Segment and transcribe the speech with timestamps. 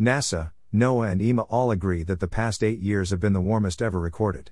[0.00, 3.80] NASA, NOAA, and EMA all agree that the past eight years have been the warmest
[3.80, 4.50] ever recorded.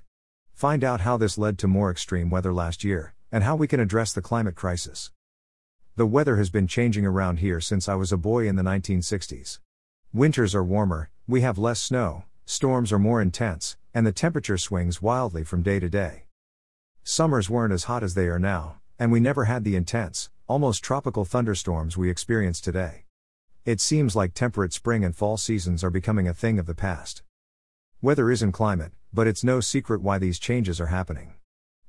[0.53, 3.81] Find out how this led to more extreme weather last year, and how we can
[3.81, 5.11] address the climate crisis.
[5.97, 9.59] The weather has been changing around here since I was a boy in the 1960s.
[10.13, 15.01] Winters are warmer, we have less snow, storms are more intense, and the temperature swings
[15.01, 16.23] wildly from day to day.
[17.03, 20.83] Summers weren't as hot as they are now, and we never had the intense, almost
[20.83, 23.03] tropical thunderstorms we experience today.
[23.65, 27.23] It seems like temperate spring and fall seasons are becoming a thing of the past.
[28.01, 31.35] Weather isn't climate, but it's no secret why these changes are happening.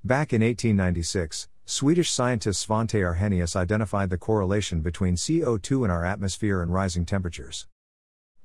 [0.05, 6.63] Back in 1896, Swedish scientist Svante Arrhenius identified the correlation between CO2 in our atmosphere
[6.63, 7.67] and rising temperatures.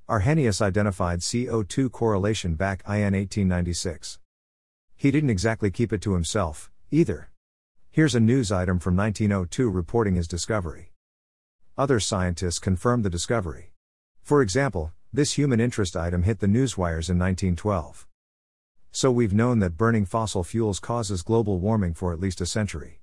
[0.10, 4.18] Arrhenius identified CO2 correlation back in 1896.
[4.96, 7.30] He didn't exactly keep it to himself, either.
[7.92, 10.94] Here's a news item from 1902 reporting his discovery.
[11.80, 13.72] Other scientists confirmed the discovery.
[14.22, 18.06] For example, this human interest item hit the newswires in 1912.
[18.92, 23.00] So we've known that burning fossil fuels causes global warming for at least a century.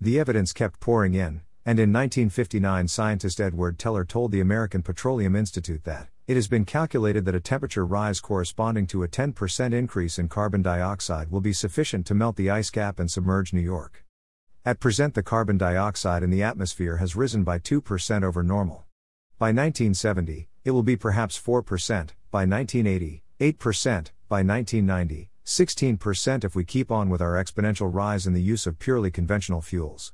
[0.00, 5.36] The evidence kept pouring in, and in 1959 scientist Edward Teller told the American Petroleum
[5.36, 10.18] Institute that it has been calculated that a temperature rise corresponding to a 10% increase
[10.18, 14.04] in carbon dioxide will be sufficient to melt the ice cap and submerge New York.
[14.66, 18.84] At present, the carbon dioxide in the atmosphere has risen by 2% over normal.
[19.38, 21.62] By 1970, it will be perhaps 4%,
[22.32, 28.32] by 1980, 8%, by 1990, 16% if we keep on with our exponential rise in
[28.32, 30.12] the use of purely conventional fuels.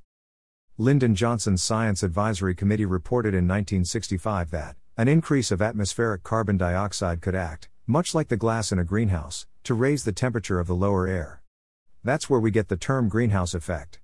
[0.77, 7.23] Lyndon Johnson's Science Advisory Committee reported in 1965 that an increase of atmospheric carbon dioxide
[7.23, 10.75] could act, much like the glass in a greenhouse, to raise the temperature of the
[10.75, 11.43] lower air.
[12.05, 14.02] That's where we get the term greenhouse effect.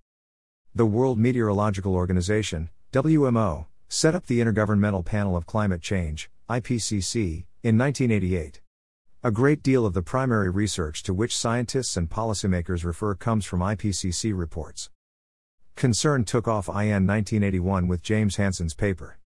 [0.74, 7.78] The World Meteorological Organization, WMO, set up the Intergovernmental Panel of Climate Change, IPCC, in
[7.78, 8.60] 1988.
[9.24, 13.60] A great deal of the primary research to which scientists and policymakers refer comes from
[13.60, 14.90] IPCC reports.
[15.74, 19.18] Concern took off IN 1981 with James Hansen's paper.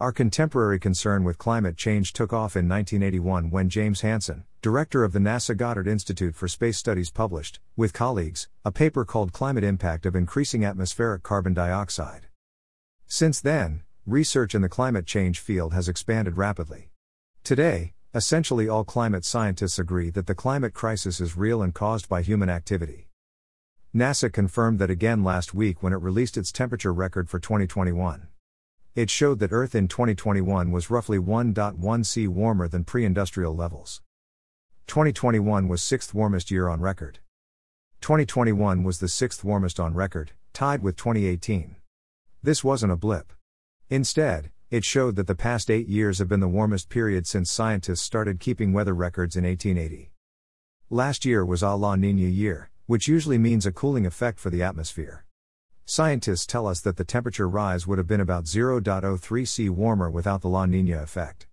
[0.00, 5.12] Our contemporary concern with climate change took off in 1981 when James Hansen, director of
[5.12, 10.06] the NASA Goddard Institute for Space Studies, published, with colleagues, a paper called Climate Impact
[10.06, 12.28] of Increasing Atmospheric Carbon Dioxide.
[13.06, 16.88] Since then, research in the climate change field has expanded rapidly.
[17.44, 22.22] Today, essentially all climate scientists agree that the climate crisis is real and caused by
[22.22, 23.08] human activity.
[23.94, 28.28] NASA confirmed that again last week when it released its temperature record for 2021.
[28.96, 34.02] It showed that Earth in 2021 was roughly 1.1 C warmer than pre industrial levels.
[34.88, 37.20] 2021 was sixth warmest year on record.
[38.00, 41.76] 2021 was the sixth warmest on record, tied with 2018.
[42.42, 43.32] This wasn't a blip.
[43.88, 48.02] Instead, it showed that the past eight years have been the warmest period since scientists
[48.02, 50.10] started keeping weather records in 1880.
[50.88, 54.64] Last year was a La Nina year, which usually means a cooling effect for the
[54.64, 55.24] atmosphere.
[55.84, 60.40] Scientists tell us that the temperature rise would have been about 0.03 C warmer without
[60.40, 61.46] the La Nina effect.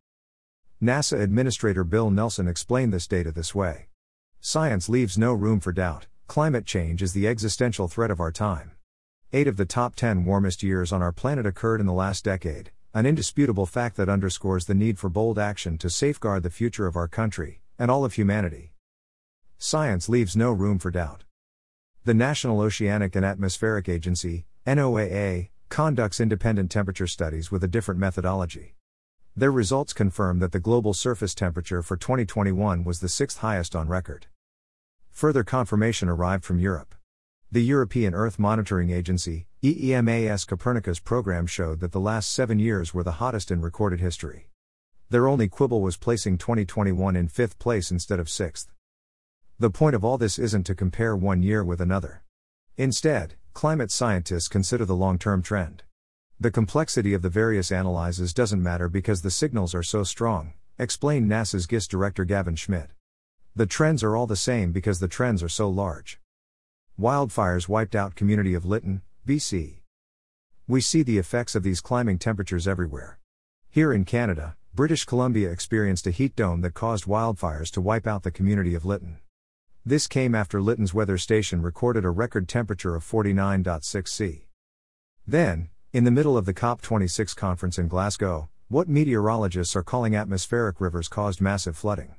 [0.82, 3.88] NASA Administrator Bill Nelson explained this data this way
[4.40, 8.72] Science leaves no room for doubt, climate change is the existential threat of our time.
[9.34, 12.72] Eight of the top 10 warmest years on our planet occurred in the last decade,
[12.94, 16.96] an indisputable fact that underscores the need for bold action to safeguard the future of
[16.96, 18.74] our country, and all of humanity.
[19.58, 21.24] Science leaves no room for doubt.
[22.08, 28.76] The National Oceanic and Atmospheric Agency, NOAA, conducts independent temperature studies with a different methodology.
[29.36, 33.90] Their results confirm that the global surface temperature for 2021 was the sixth highest on
[33.90, 34.28] record.
[35.10, 36.96] Further confirmation arrived from Europe.
[37.52, 43.04] The European Earth Monitoring Agency, EEMA's Copernicus program showed that the last seven years were
[43.04, 44.50] the hottest in recorded history.
[45.10, 48.72] Their only quibble was placing 2021 in fifth place instead of sixth.
[49.60, 52.22] The point of all this isn't to compare one year with another.
[52.78, 55.82] Instead, climate scientists consider the long term trend.
[56.40, 61.28] The complexity of the various analyses doesn't matter because the signals are so strong, explained
[61.28, 62.92] NASA's GISS director Gavin Schmidt.
[63.56, 66.20] The trends are all the same because the trends are so large.
[67.00, 69.78] Wildfires wiped out community of Lytton, BC.
[70.68, 73.18] We see the effects of these climbing temperatures everywhere.
[73.72, 78.22] Here in Canada, British Columbia experienced a heat dome that caused wildfires to wipe out
[78.22, 79.18] the community of Lytton.
[79.88, 84.48] This came after Lytton's weather station recorded a record temperature of 49.6 C.
[85.26, 90.82] Then, in the middle of the COP26 conference in Glasgow, what meteorologists are calling atmospheric
[90.82, 92.16] rivers caused massive flooding.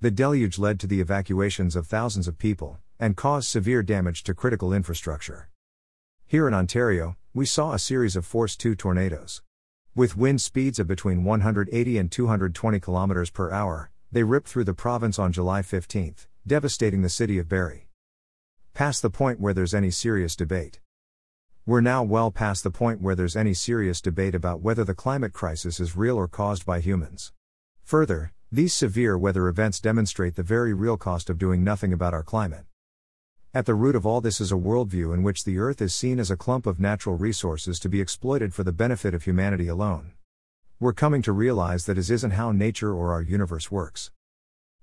[0.00, 4.34] The deluge led to the evacuations of thousands of people, and caused severe damage to
[4.34, 5.50] critical infrastructure.
[6.26, 9.40] Here in Ontario, we saw a series of Force 2 tornadoes.
[9.94, 14.74] With wind speeds of between 180 and 220 km per hour, they ripped through the
[14.74, 17.88] province on July 15, devastating the city of Barrie.
[18.74, 20.78] Past the point where there's any serious debate.
[21.64, 25.32] We're now well past the point where there's any serious debate about whether the climate
[25.32, 27.32] crisis is real or caused by humans.
[27.84, 32.22] Further, these severe weather events demonstrate the very real cost of doing nothing about our
[32.22, 32.66] climate.
[33.54, 36.20] At the root of all this is a worldview in which the Earth is seen
[36.20, 40.12] as a clump of natural resources to be exploited for the benefit of humanity alone.
[40.78, 44.10] We're coming to realize that this isn't how nature or our universe works.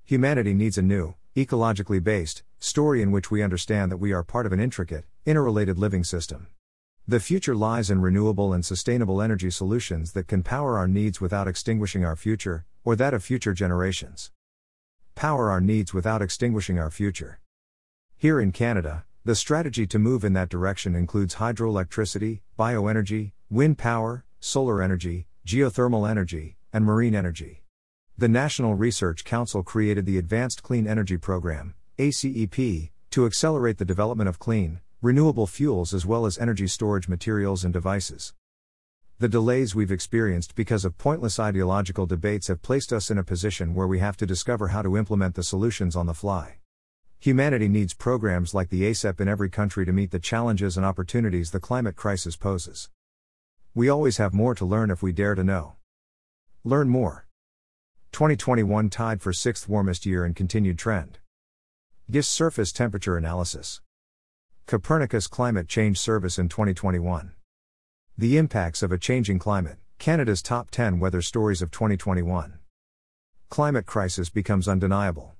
[0.03, 4.45] Humanity needs a new, ecologically based, story in which we understand that we are part
[4.45, 6.48] of an intricate, interrelated living system.
[7.07, 11.48] The future lies in renewable and sustainable energy solutions that can power our needs without
[11.48, 14.31] extinguishing our future, or that of future generations.
[15.16, 17.39] Power our needs without extinguishing our future.
[18.18, 24.25] Here in Canada, the strategy to move in that direction includes hydroelectricity, bioenergy, wind power,
[24.39, 27.60] solar energy, geothermal energy, and marine energy.
[28.21, 34.29] The National Research Council created the Advanced Clean Energy Program, ACEP, to accelerate the development
[34.29, 38.35] of clean, renewable fuels as well as energy storage materials and devices.
[39.18, 43.73] The delays we've experienced because of pointless ideological debates have placed us in a position
[43.73, 46.59] where we have to discover how to implement the solutions on the fly.
[47.18, 51.50] Humanity needs programs like the ACEP in every country to meet the challenges and opportunities
[51.50, 52.91] the climate crisis poses.
[53.73, 55.77] We always have more to learn if we dare to know.
[56.63, 57.25] Learn more.
[58.11, 61.19] 2021 tied for sixth warmest year and continued trend.
[62.11, 63.79] GIS surface temperature analysis.
[64.67, 67.31] Copernicus Climate Change Service in 2021.
[68.17, 72.59] The impacts of a changing climate, Canada's top 10 weather stories of 2021.
[73.49, 75.35] Climate crisis becomes undeniable.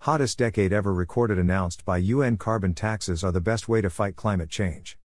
[0.00, 4.14] Hottest decade ever recorded announced by UN carbon taxes are the best way to fight
[4.14, 4.98] climate change.